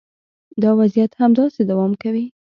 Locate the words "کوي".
2.01-2.25